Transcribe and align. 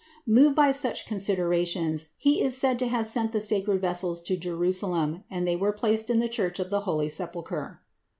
Moved 0.25 0.55
by 0.55 0.71
such 0.71 1.05
considerations, 1.05 2.07
he 2.17 2.41
is 2.41 2.57
said 2.57 2.79
to 2.79 2.87
have 2.87 3.05
sent 3.05 3.33
the 3.33 3.39
"sacred 3.39 3.81
vessels" 3.81 4.23
to 4.23 4.35
Jerusalem, 4.35 5.23
and 5.29 5.47
they 5.47 5.55
were 5.55 5.71
placed 5.71 6.09
in 6.09 6.17
the 6.17 6.27
Church 6.27 6.57
of 6.57 6.71
the 6.71 6.79
Holy 6.89 7.07
Sepulchre. 7.07 7.81